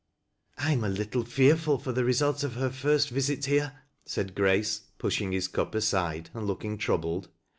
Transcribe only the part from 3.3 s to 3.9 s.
here,"